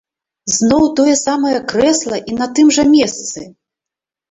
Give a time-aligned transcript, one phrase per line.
[0.53, 3.39] Зноў тое самае крэсла і на тым жа месцы!